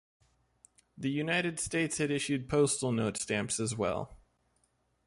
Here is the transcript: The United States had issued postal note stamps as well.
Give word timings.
The 0.97 1.11
United 1.11 1.59
States 1.59 1.99
had 1.99 2.09
issued 2.09 2.49
postal 2.49 2.91
note 2.91 3.17
stamps 3.17 3.59
as 3.59 3.75
well. 3.77 4.17